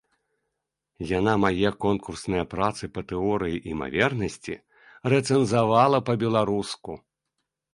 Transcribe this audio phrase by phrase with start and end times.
[1.19, 4.55] Яна мае конкурсныя працы па тэорыі імавернасці
[5.15, 6.91] рэцэнзавала па-беларуску.